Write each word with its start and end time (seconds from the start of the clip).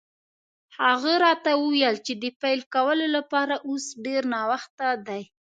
هغه 0.79 1.13
راته 1.25 1.51
وویل 1.63 1.95
چې 2.05 2.13
د 2.23 2.25
پیل 2.41 2.59
کولو 2.73 3.07
لپاره 3.15 3.53
اوس 3.67 3.85
ډېر 4.05 4.21
ناوخته 4.33 4.87
دی. 5.07 5.21